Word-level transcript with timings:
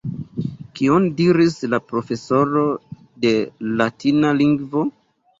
Kion 0.77 1.03
diris 1.17 1.57
la 1.73 1.79
profesoro 1.91 2.63
de 3.25 3.33
latina 3.83 4.33
lingvo? 4.39 4.83